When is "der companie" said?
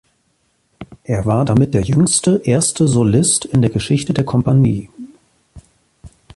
4.15-4.89